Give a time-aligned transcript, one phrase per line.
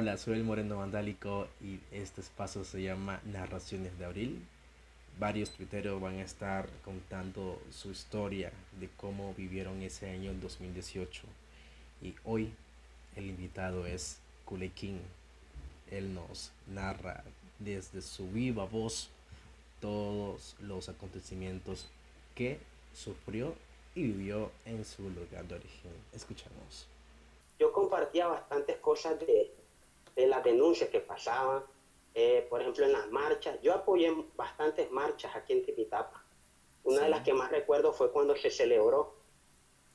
[0.00, 4.42] Hola, soy el Moreno Vandálico y este espacio se llama Narraciones de Abril.
[5.18, 8.50] Varios tuiteros van a estar contando su historia
[8.80, 11.24] de cómo vivieron ese año 2018.
[12.00, 12.50] Y hoy
[13.14, 15.00] el invitado es Kule King.
[15.90, 17.22] Él nos narra
[17.58, 19.10] desde su viva voz
[19.82, 21.90] todos los acontecimientos
[22.34, 22.58] que
[22.94, 23.54] sufrió
[23.94, 25.92] y vivió en su lugar de origen.
[26.14, 26.86] Escuchamos.
[27.58, 29.59] Yo compartía bastantes cosas de,
[30.20, 31.64] de las denuncias que pasaban,
[32.14, 33.60] eh, por ejemplo en las marchas.
[33.62, 36.24] Yo apoyé bastantes marchas aquí en Tipitapa.
[36.84, 39.14] Una de las que más recuerdo fue cuando se celebró,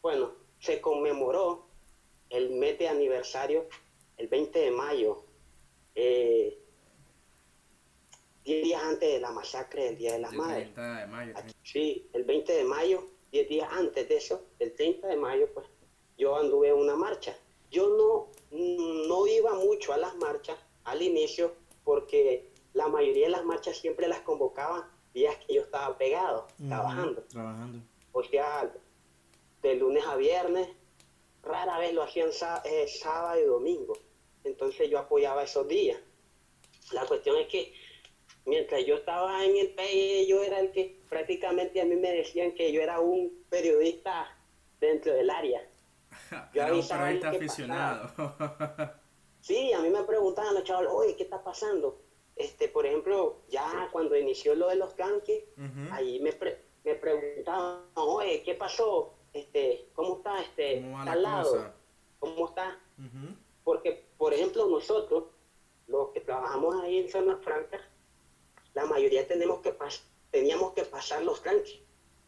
[0.02, 1.68] bueno, se conmemoró
[2.30, 3.68] el mes de aniversario,
[4.18, 5.24] el 20 de mayo,
[5.96, 6.60] eh,
[8.44, 10.74] 10 días antes de la masacre del Día de las El Madres.
[10.74, 11.34] 30 de mayo.
[11.64, 15.66] Sí, el 20 de mayo, 10 días antes de eso, el 30 de mayo, pues
[16.18, 17.36] yo anduve en una marcha.
[17.72, 18.32] Yo no,
[19.08, 19.54] no iba
[19.86, 24.84] mucho a las marchas al inicio porque la mayoría de las marchas siempre las convocaban
[25.14, 27.22] días que yo estaba pegado, trabajando.
[27.24, 27.80] Trabajando.
[28.12, 28.72] O sea,
[29.62, 30.70] de lunes a viernes,
[31.44, 32.30] rara vez lo hacían
[32.66, 33.94] eh, sábado y domingo.
[34.44, 36.00] Entonces yo apoyaba esos días.
[36.92, 37.74] La cuestión es que
[38.46, 42.54] mientras yo estaba en el PE, yo era el que prácticamente a mí me decían
[42.54, 44.36] que yo era un periodista
[44.80, 45.62] dentro del área.
[46.54, 48.36] Yo Era un periodista aficionado.
[49.46, 52.00] Sí, a mí me preguntaban los chavos, oye, ¿qué está pasando?
[52.36, 55.44] Este, por ejemplo, ya cuando inició lo de los tanques,
[55.92, 59.14] ahí me, pre- me preguntaban, oye, ¿qué pasó?
[59.34, 61.52] Este, ¿Cómo está este ¿Cómo la tal lado?
[61.52, 61.74] cosa?
[62.18, 62.80] ¿Cómo está?
[63.64, 65.26] Porque, por ejemplo, nosotros,
[65.88, 67.82] los que trabajamos ahí en zonas francas,
[68.74, 69.76] la mayoría tenemos que
[70.32, 71.80] teníamos que pasar los tranques.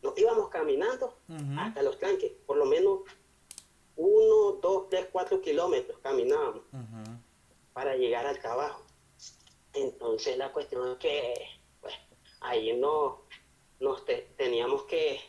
[0.04, 1.16] Nos íbamos caminando
[1.58, 3.00] hasta los tranques, por lo menos
[4.00, 6.62] uno, dos, tres, cuatro kilómetros caminábamos.
[7.78, 8.84] Para llegar al trabajo.
[9.76, 11.34] Entonces la cuestión es que
[11.80, 11.94] pues,
[12.42, 13.22] ahí no
[13.80, 15.20] nos te- teníamos que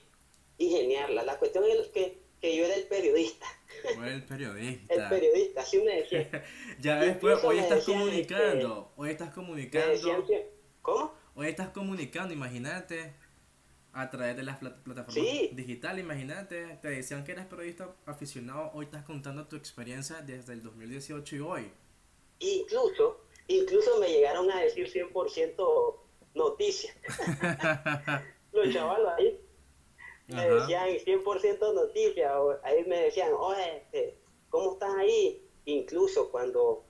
[0.56, 1.24] ingeniarla.
[1.24, 3.44] La cuestión es que, que yo era el periodista,
[3.94, 4.94] Fue el periodista.
[4.94, 6.26] el periodista, así me decían.
[6.80, 8.92] Ya pues, Incluso hoy estás comunicando.
[8.96, 10.26] Hoy estás comunicando.
[10.26, 11.12] que, ¿cómo?
[11.34, 13.12] Hoy estás comunicando, imagínate.
[13.92, 15.50] A través de las plat- plataformas Sí.
[15.52, 16.78] digitales, imagínate.
[16.80, 18.70] Te decían que eras periodista aficionado.
[18.72, 21.70] Hoy estás contando tu experiencia desde el 2018 y hoy.
[22.40, 25.96] Incluso, incluso me llegaron a decir 100%
[26.34, 26.94] noticias.
[28.52, 29.40] Los chavalos ahí
[30.28, 30.54] me Ajá.
[30.54, 32.32] decían 100% noticias,
[32.62, 34.18] ahí me decían, oye, este,
[34.50, 35.42] ¿cómo estás ahí?
[35.64, 36.84] Incluso cuando,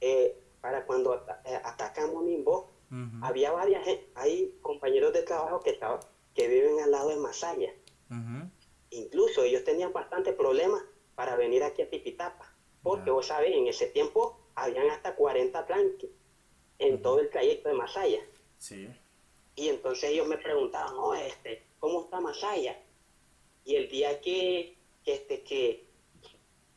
[0.00, 3.24] eh, para cuando eh, atacamos Nimbo, Ujú.
[3.24, 6.00] había varias, hay compañeros de trabajo que, estaban,
[6.34, 7.72] que viven al lado de Masaya.
[8.90, 10.82] Incluso ellos tenían bastante problemas
[11.14, 12.52] para venir aquí a Tipitapa,
[12.82, 13.12] porque Ya.
[13.12, 16.10] vos sabés, en ese tiempo habían hasta 40 tranques
[16.78, 18.20] en todo el trayecto de Masaya.
[18.58, 18.88] Sí.
[19.56, 22.80] Y entonces ellos me preguntaban, oh, este, ¿cómo está Masaya?
[23.64, 25.86] Y el día que, que, este, que,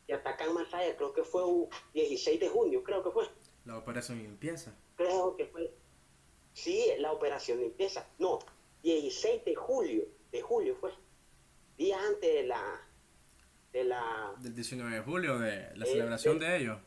[0.06, 3.26] que atacan Masaya, creo que fue un 16 de junio, creo que fue.
[3.64, 4.74] La operación empieza.
[4.96, 5.72] Creo que fue.
[6.52, 8.06] Sí, la operación limpieza.
[8.18, 8.38] No,
[8.82, 10.92] 16 de julio, de julio fue.
[11.78, 12.86] Día antes de la,
[13.72, 16.78] de la, Del 19 de julio, de la Eh, celebración de ellos.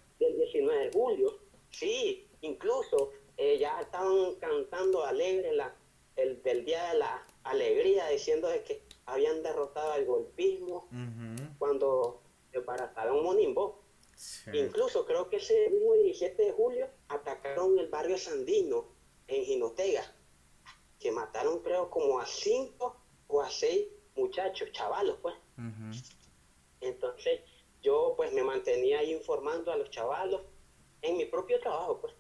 [0.48, 1.40] Del 19 de julio.
[1.72, 5.76] Sí, incluso eh, ya estaban cantando alegre la,
[6.16, 11.58] el del Día de la Alegría, diciendo de que habían derrotado al golpismo Ujú.
[11.58, 12.22] cuando
[12.52, 13.84] desbarataron Monimbo.
[14.16, 14.50] Sí.
[14.54, 18.86] Incluso creo que ese mismo 17 de julio atacaron el barrio Sandino
[19.28, 20.04] en Jinotega,
[21.00, 22.98] que mataron creo como a cinco
[23.28, 25.36] o a seis muchachos, chavalos pues.
[26.82, 27.42] Entonces
[27.88, 30.42] yo pues me mantenía ahí informando a los chavalos
[31.02, 32.14] en mi propio trabajo pues.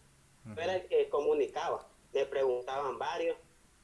[0.46, 3.36] Yo era el que comunicaba, me preguntaban varios,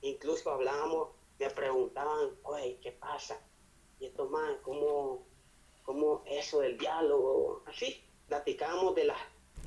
[0.01, 3.37] incluso hablábamos, me preguntaban, oye, ¿qué pasa?
[3.99, 5.27] Y esto más, ¿cómo,
[5.83, 7.63] cómo eso del diálogo?
[7.65, 9.17] Así, platicábamos de las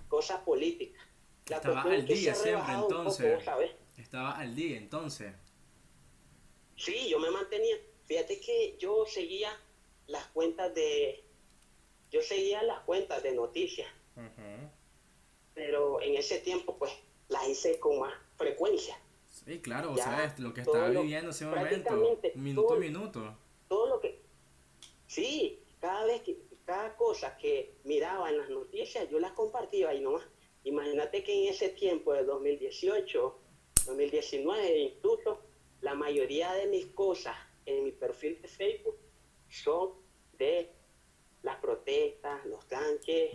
[0.09, 1.05] cosas políticas.
[1.49, 3.45] La Estaba al día siempre, poco, entonces.
[3.45, 3.71] ¿sabes?
[3.99, 5.35] Estaba al día entonces.
[6.77, 7.77] Sí, yo me mantenía.
[8.07, 9.51] Fíjate que yo seguía
[10.07, 11.26] las cuentas de,
[12.11, 13.89] yo seguía las cuentas de noticias,
[15.55, 16.93] pero en ese tiempo pues
[17.29, 18.97] las hice con más frecuencia.
[19.45, 22.19] Sí, claro, Ya, sabes lo que estaba viviendo ese momento.
[22.35, 23.39] Minuto todo- a minuto.
[23.69, 24.19] todo lo que
[25.07, 30.01] sí cada vez que cada cosa que miraba en las noticias yo las compartía ahí
[30.01, 30.25] nomás
[30.65, 33.39] imagínate que en ese tiempo de 2018
[33.87, 35.41] 2019 incluso
[35.81, 37.37] la mayoría de mis cosas
[37.67, 38.97] en mi perfil de Facebook
[39.49, 39.91] son
[40.39, 40.73] de
[41.47, 43.31] las protestas los tanques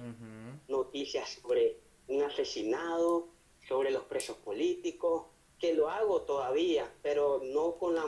[0.68, 1.78] noticias sobre
[2.10, 3.30] un asesinado,
[3.66, 5.28] sobre los presos políticos,
[5.58, 8.04] que lo hago todavía, pero no con la,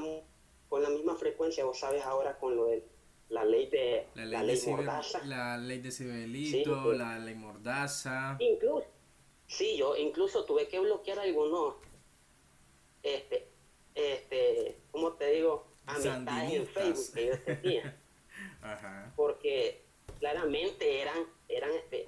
[0.67, 2.83] con la misma frecuencia, vos sabes ahora con lo de
[3.29, 5.23] la ley de la ley, de Mordaza.
[5.23, 6.97] La ley de Ciberito, pues.
[6.97, 8.35] la ley Mordaza.
[8.39, 8.85] Incluso,
[9.47, 11.75] sí, yo incluso tuve que bloquear algunos,
[13.01, 13.47] este,
[13.95, 15.65] este, ¿cómo te digo?
[15.85, 17.97] Amistades en Facebook que yo tenía.
[19.15, 19.82] Porque
[20.23, 22.07] claramente eran, eran este,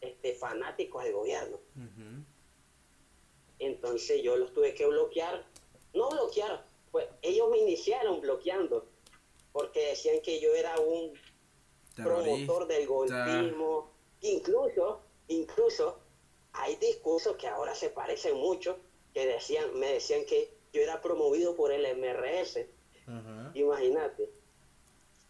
[0.00, 1.56] este, fanáticos del gobierno.
[3.60, 5.46] Entonces yo los tuve que bloquear.
[5.94, 8.88] No bloquear, pues ellos me iniciaron bloqueando
[9.52, 11.12] porque decían que yo era un
[11.94, 13.88] promotor del golpismo.
[14.22, 16.00] Incluso, incluso
[16.54, 18.80] hay discursos que ahora se parecen mucho
[19.12, 22.66] que decían, me decían que yo era promovido por el MRS.
[23.54, 24.28] Imagínate.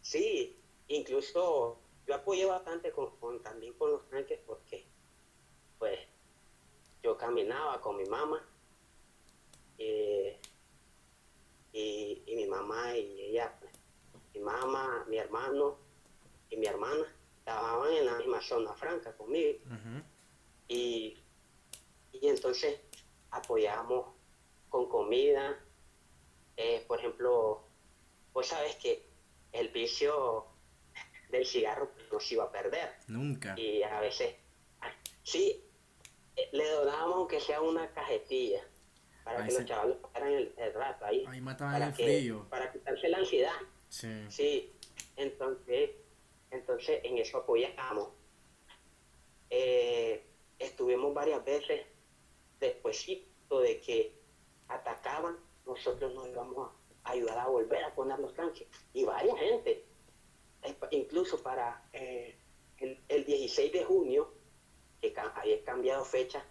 [0.00, 0.56] Sí,
[0.88, 4.86] incluso yo apoyé bastante con, también con los tanques porque
[5.78, 5.98] pues
[7.02, 8.46] yo caminaba con mi mamá
[9.78, 10.40] eh,
[11.72, 13.58] y, mi mamá y ella,
[14.32, 15.78] mi mamá, mi hermano
[16.50, 17.04] y mi hermana
[17.38, 19.58] estaban en la misma zona franca conmigo.
[20.68, 21.18] y,
[22.12, 22.80] y entonces
[23.30, 24.14] apoyamos
[24.68, 25.58] con comida.
[26.56, 27.64] Eh, por ejemplo,
[28.32, 29.08] vos sabes que
[29.52, 30.46] el vicio
[31.36, 32.90] del cigarro no se iba a perder.
[33.08, 33.54] Nunca.
[33.58, 34.34] Y a veces,
[35.22, 35.64] sí,
[36.52, 38.62] le donábamos aunque sea una cajetilla
[39.24, 41.24] para que los chavales pasaran el, rato ahí.
[41.26, 42.46] Ahí mataban el frío.
[42.50, 43.54] Para quitarse la ansiedad.
[43.88, 44.24] Sí.
[44.28, 44.72] Sí,
[45.16, 45.90] entonces,
[46.50, 48.10] entonces en eso apoyamos.
[49.50, 50.26] Eh,
[50.58, 51.86] estuvimos varias veces
[52.60, 54.18] después de que
[54.68, 55.36] atacaban,
[55.66, 56.70] nosotros nos íbamos
[57.04, 58.66] a ayudar a volver a poner los tanques.
[58.92, 59.84] Y varias gente
[60.90, 62.36] incluso para eh,
[62.78, 64.32] el, 16 de junio,
[65.00, 66.44] que había cambiado fecha,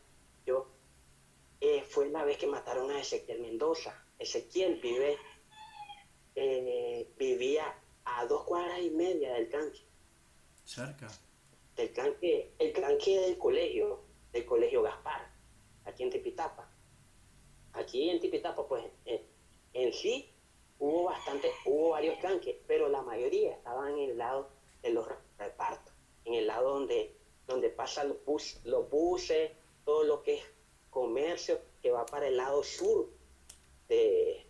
[0.45, 0.67] yo,
[1.59, 4.05] eh, fue la vez que mataron a Ezequiel Mendoza.
[4.19, 5.17] Ezequiel vive,
[6.35, 9.79] eh, vivía a dos cuadras y media del canque.
[10.65, 11.09] Cerca.
[11.75, 15.31] Del canque, el canque del colegio, del colegio Gaspar,
[15.85, 16.69] aquí en Tipitapa.
[17.73, 20.32] Aquí en Tipitapa, pues, en sí,
[20.83, 24.49] hubo bastante, hubo varios tanques, pero la mayoría estaban en el lado
[24.81, 25.07] de los
[25.37, 25.93] repartos,
[26.25, 27.15] en el lado donde,
[27.47, 29.51] donde pasan los, bus, los buses,
[29.85, 30.43] todo lo que es
[30.89, 33.09] comercio que va para el lado sur
[33.87, 34.45] de,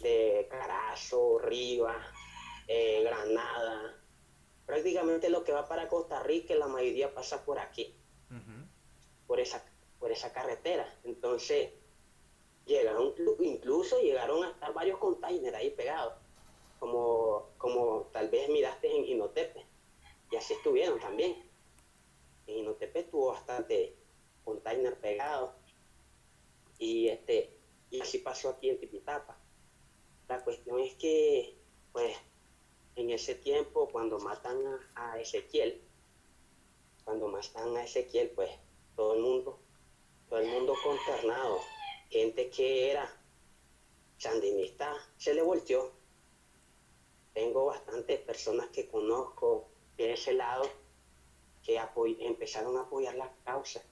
[0.00, 2.06] de Carazo, Rivas,
[2.68, 4.00] eh, Granada.
[4.64, 7.96] Prácticamente lo que va para Costa Rica, la mayoría pasa por aquí,
[9.26, 9.64] por, esa,
[9.98, 10.88] por esa carretera.
[11.02, 11.72] Entonces,
[12.66, 16.14] llegaron, incluso llegaron a estar varios containers ahí pegados,
[16.78, 19.66] como, como tal vez miraste en Ginotepe,
[20.30, 21.50] y así estuvieron también.
[22.46, 23.96] En Ginotepe tuvo bastante
[24.44, 25.50] container pegados,
[26.78, 27.56] y, este,
[27.90, 29.38] y así pasó aquí en Tipitapa.
[30.28, 31.56] La cuestión es que,
[31.92, 32.16] pues,
[32.96, 34.58] en ese tiempo, cuando matan
[34.94, 35.82] a, a Ezequiel,
[37.04, 38.50] cuando matan a Ezequiel, pues,
[38.96, 39.60] todo el mundo,
[40.28, 41.60] todo el mundo consternado,
[42.12, 43.10] gente que era
[44.18, 45.90] sandinista se le volteó.
[47.32, 50.68] Tengo bastantes personas que conozco de ese lado
[51.62, 51.80] que
[52.20, 53.82] empezaron a apoyar la causa.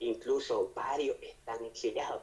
[0.00, 2.22] Incluso varios están exiliados.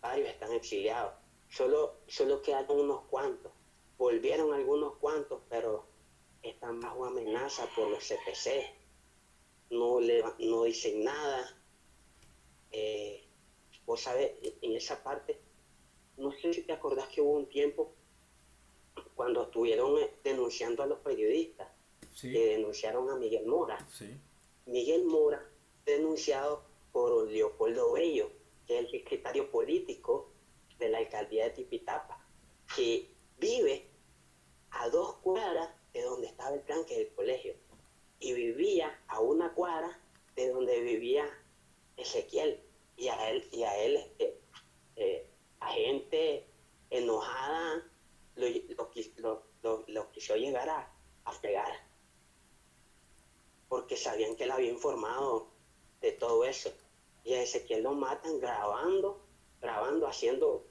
[0.00, 1.12] Varios están exiliados.
[1.48, 3.50] Solo, solo quedaron unos cuantos.
[3.98, 5.86] Volvieron algunos cuantos, pero
[6.42, 8.64] están bajo amenaza por los CPC.
[9.70, 11.60] No, le, no dicen nada.
[12.70, 13.29] Eh,
[13.90, 14.30] vos sabes,
[14.62, 15.40] en esa parte,
[16.16, 17.92] no sé si te acordás que hubo un tiempo
[19.16, 21.66] cuando estuvieron eh, denunciando a los periodistas,
[22.20, 23.84] que denunciaron a Miguel Mora.
[24.66, 25.44] Miguel Mora,
[25.84, 28.30] denunciado por Leopoldo Bello,
[28.64, 30.30] que es el secretario político
[30.78, 32.24] de la alcaldía de Tipitapa,
[32.76, 33.08] que
[33.40, 33.88] vive
[34.70, 37.54] a dos cuadras de donde estaba el tanque del colegio
[38.20, 39.98] y vivía a una cuadra
[40.36, 41.28] de donde vivía
[41.96, 42.69] Ezequiel
[43.00, 44.38] y a él, y a él este,
[44.96, 45.30] eh,
[45.60, 46.46] a gente
[46.90, 47.82] enojada
[48.36, 50.92] lo, lo, quiso llegar a,
[51.24, 51.72] a pegar
[53.68, 55.48] porque sabían que él había informado
[56.00, 56.70] de todo eso.
[57.24, 59.22] Y a Ezequiel lo matan grabando
[59.60, 60.66] grabando haciendo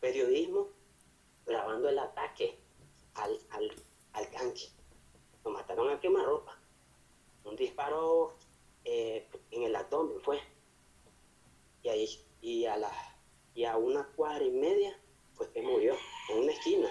[0.00, 0.68] periodismo
[1.44, 2.58] grabando el ataque
[3.14, 3.72] al, al,
[4.12, 4.68] al tanque.
[5.44, 6.58] Lo mataron a quemarropa.
[7.44, 8.34] Un disparo
[8.84, 10.40] eh, en el abdomen fue
[11.82, 12.08] y ahí
[12.40, 12.90] y a la
[13.54, 14.98] y a una cuadra y media
[15.36, 15.96] pues que murió
[16.30, 16.88] en una esquina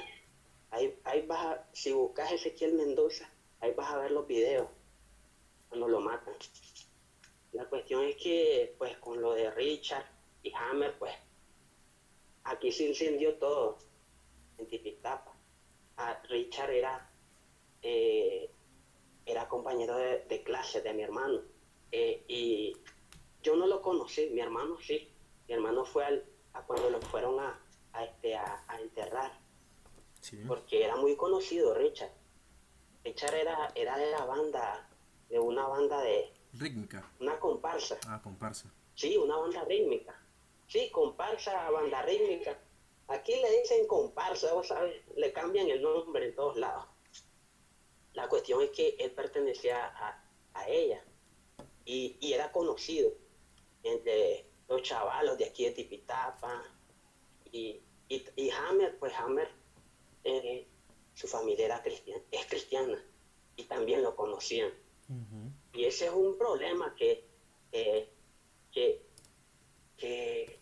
[0.71, 3.29] ahí, ahí vas a, si buscas Ezequiel Mendoza
[3.59, 4.67] ahí vas a ver los videos
[5.69, 6.33] cuando lo matan
[7.53, 10.05] La cuestión es que, pues, con lo de Richard
[10.43, 11.13] y Hammer, pues,
[12.43, 13.77] aquí se incendió todo
[14.57, 15.33] en Tipitapa.
[15.97, 17.11] Ah, Richard era,
[17.81, 18.49] eh,
[19.25, 21.41] era compañero de, clase de mi hermano.
[21.91, 22.73] Eh, y
[23.49, 25.11] yo no lo conocí, mi hermano sí.
[25.47, 27.59] Mi hermano fue al, a cuando lo fueron a,
[27.93, 29.31] a, este, a, enterrar.
[30.47, 32.11] Porque era muy conocido Richard.
[33.03, 34.87] Richard era, era de la banda,
[35.29, 36.31] de una banda de...
[36.53, 37.11] Rítmica.
[37.19, 37.97] Una comparsa.
[38.05, 38.71] Ah, comparsa.
[38.93, 40.15] Sí, una banda rítmica.
[40.67, 42.55] Sí, comparsa, banda rítmica.
[43.07, 46.85] Aquí le dicen comparsa, vos sabes, le cambian el nombre en todos lados.
[48.13, 51.03] La cuestión es que él pertenecía a, a ella
[51.85, 53.11] y, y, era conocido
[53.83, 56.63] entre los chavalos de aquí de Tipitapa
[57.51, 59.49] y, y, y Hammer, pues Hammer,
[60.23, 60.67] eh,
[61.13, 63.03] su familia era cristiana, es cristiana
[63.55, 64.71] y también lo conocían.
[65.73, 67.25] Y ese es un problema que,
[67.71, 68.11] que,
[69.97, 70.59] que,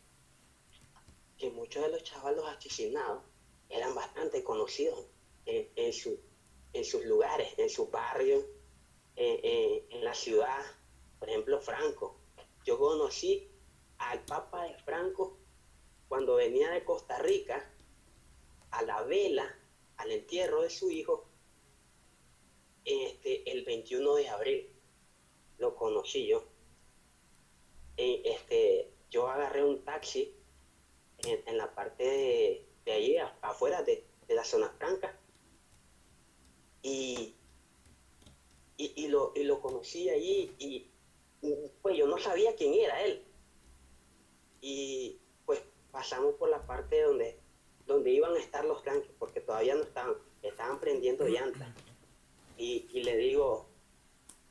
[1.38, 3.24] que, muchos de los chavalos asesinados
[3.70, 5.06] eran bastante conocidos
[5.46, 6.18] en, en, su,
[6.72, 8.46] en sus lugares, en sus barrios,
[9.18, 10.64] en la ciudad.
[11.20, 12.17] Por ejemplo, Franco.
[12.68, 13.50] Yo conocí
[13.98, 15.38] al Papa de Franco
[16.10, 17.66] cuando venía de Costa Rica
[18.72, 19.58] a la vela,
[19.96, 21.30] al entierro de su hijo,
[22.84, 24.70] este, el 21 de abril.
[25.60, 26.44] Lo conocí yo.
[27.96, 30.36] este, yo agarré un taxi
[31.20, 35.18] en, la parte de, de allí, afuera de, la zona franca,
[36.82, 37.34] y,
[38.76, 40.92] y, lo, y lo conocí allí, y
[41.82, 43.28] pues yo no sabía quién era él
[44.62, 47.40] y pues pasamos por la parte donde,
[47.86, 51.70] donde iban a estar los tanques, porque todavía no estaban, estaban prendiendo llantas.
[52.58, 53.70] Y, le digo,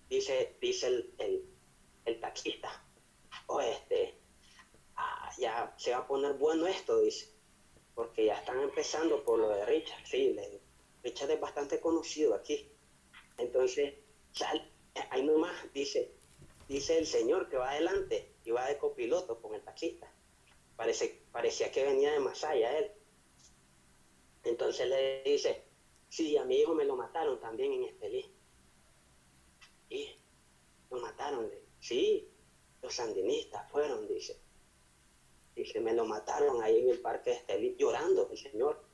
[0.09, 1.45] dice, dice el,
[2.05, 2.85] el, taxista,
[3.49, 4.15] o este,
[4.95, 7.35] ah, ya se va a poner bueno esto, dice,
[7.95, 10.37] porque ya están empezando por lo de Richard, sí,
[11.03, 12.71] Richard es bastante conocido aquí.
[13.39, 13.95] Entonces,
[14.33, 14.73] sal,
[15.11, 16.16] ahí nomás dice,
[16.69, 20.13] dice el señor que va adelante, iba de copiloto con el taxista.
[20.77, 22.91] Parece, parecía que venía de Masaya él.
[24.45, 25.65] Entonces le dice,
[26.09, 28.25] sí, a mi hijo me lo mataron también en Estelí.
[29.89, 30.09] Y
[30.91, 31.51] lo mataron.
[31.81, 32.29] Sí,
[32.83, 34.41] los sandinistas fueron, dice.
[35.55, 38.85] Dice, me lo mataron ahí en el parque de Estelí, llorando el señor.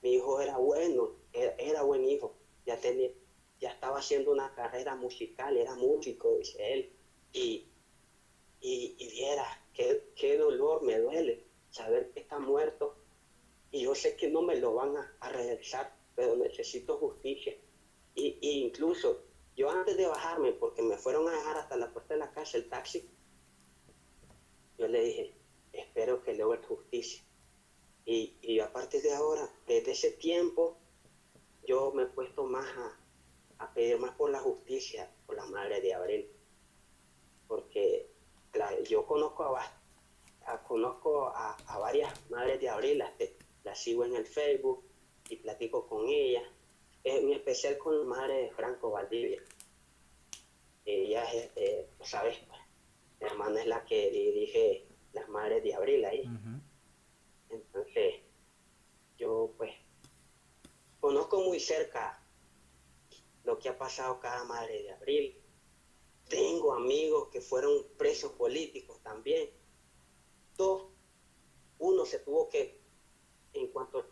[0.00, 2.34] Mi hijo era bueno, era buen hijo.
[2.66, 3.10] Ya tenía,
[3.62, 6.92] ya estaba haciendo una carrera musical, era músico, dice él.
[7.32, 7.72] Y
[8.62, 12.96] y, viera qué, dolor me duele saber que está muerto
[13.72, 17.54] y yo sé que no me lo van a, regresar, pero necesito justicia.
[18.14, 19.24] Y, incluso
[19.56, 22.58] yo antes de bajarme, porque me fueron a dejar hasta la puerta de la casa
[22.58, 23.08] el taxi,
[24.78, 25.34] yo le dije,
[25.72, 27.24] espero que logre justicia.
[28.04, 30.76] Y, y a partir de ahora, desde ese tiempo,
[31.66, 33.00] yo me he puesto más a,
[33.62, 36.28] a pedir más por la justicia, por la madre de Abril.
[37.46, 38.10] Porque
[38.88, 43.12] yo conozco a, conozco a, varias madres de abril, las,
[43.64, 44.84] las, sigo en el Facebook
[45.28, 46.44] y platico con ellas,
[47.04, 49.42] en especial con la madre de Franco Valdivia.
[50.84, 52.60] Ella es, eh, sabes, pues,
[53.20, 56.24] mi hermana es la que dirige las madres de abril ahí.
[57.48, 58.14] Entonces,
[59.16, 59.72] yo pues
[61.00, 62.21] conozco muy cerca
[63.44, 65.42] lo que ha pasado cada madre de abril,
[66.28, 69.50] tengo amigos que fueron presos políticos también.
[70.56, 70.88] Dos,
[71.78, 72.80] uno se tuvo que,
[73.52, 74.06] en cuanto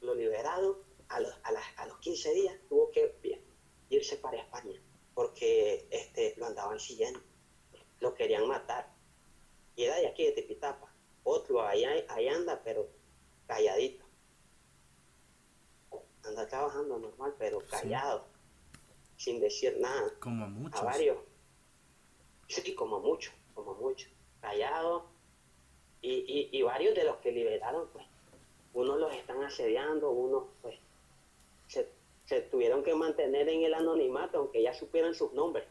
[0.00, 0.76] lo liberaron,
[1.08, 1.34] a los,
[1.76, 3.18] a, los 15 días tuvo que
[3.88, 4.80] irse para España,
[5.14, 7.20] porque este, lo andaban siguiendo,
[7.98, 8.94] lo querían matar.
[9.76, 10.94] Y era de aquí, de Tepitapa.
[11.24, 11.90] Otro allá,
[12.34, 12.88] anda, pero
[13.46, 14.04] calladito.
[16.22, 18.26] Anda trabajando normal, pero callado,
[19.20, 20.10] sin decir nada.
[20.18, 20.80] Como muchos.
[20.80, 21.18] A varios
[22.48, 24.08] Sí, como mucho, como mucho.
[24.40, 25.04] Callado.
[26.00, 28.06] Y, y, varios de los que liberaron, pues,
[28.72, 30.78] unos los están asediando, unos, pues,
[31.68, 35.66] se, tuvieron que mantener en el anonimato, aunque ya supieran sus nombres.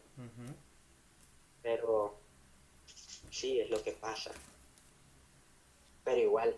[1.63, 2.15] Pero
[3.31, 4.31] sí, es lo que pasa.
[6.03, 6.55] Pero igual,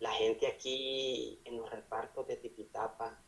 [0.00, 3.18] la gente aquí en los repartos de Tipitapa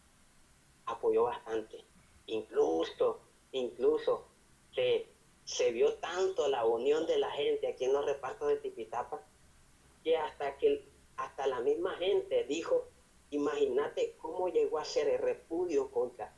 [0.86, 1.84] apoyó bastante.
[2.26, 3.20] Incluso,
[3.52, 4.24] incluso
[4.72, 5.08] que
[5.44, 9.22] se vio tanto la unión de la gente aquí en los repartos de Tipitapa
[10.02, 10.84] que hasta que
[11.16, 12.84] hasta la misma gente dijo,
[13.30, 16.34] imagínate cómo llegó a ser el repudio contra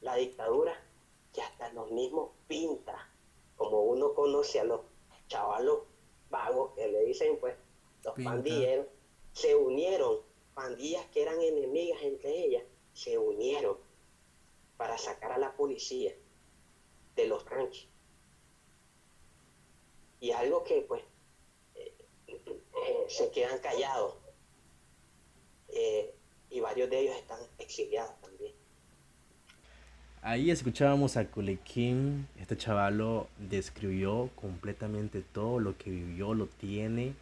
[0.00, 0.80] la dictadura,
[1.32, 3.00] que hasta los mismos pintas
[3.56, 4.80] como uno conoce a los
[5.28, 5.80] chavalos
[6.28, 7.54] vagos que le dicen, pues,
[8.04, 8.86] los pandilleros,
[9.32, 10.18] se unieron,
[10.54, 13.76] pandillas que eran enemigas entre ellas, se unieron
[14.80, 16.10] para sacar a la policía
[17.14, 17.86] de los ranchos.
[20.20, 21.02] Y algo que, pues,
[21.74, 21.94] eh,
[22.26, 24.14] eh, se quedan callados.
[25.68, 26.14] Eh,
[26.48, 28.54] y varios de ellos están exiliados también.
[30.22, 37.12] Ahí escuchábamos a Kulekim, este chavalo describió completamente todo lo que vivió, lo tiene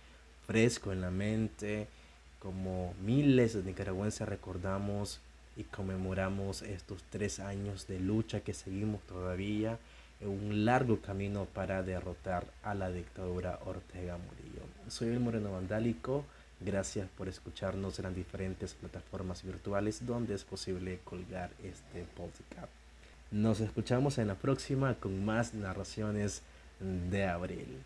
[0.47, 1.89] fresco en la mente,
[2.39, 5.21] como miles de nicaragüenses recordamos
[5.59, 9.79] y conmemoramos estos tres años de lucha que seguimos todavía
[10.21, 14.63] un largo camino para derrotar a la dictadura Ortega Murillo.
[14.89, 16.25] Soy el Moreno Vandálico,
[16.61, 22.73] gracias por escucharnos en las diferentes plataformas virtuales donde es posible colgar este podcast.
[23.31, 26.43] Nos escuchamos en la próxima con más narraciones
[27.11, 27.83] de abril.